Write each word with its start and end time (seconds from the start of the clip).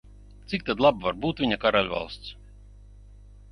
Cik 0.51 0.63
tad 0.69 0.81
laba 0.85 1.03
var 1.09 1.19
būt 1.27 1.43
viņa 1.45 1.61
karaļvalsts? 1.67 2.35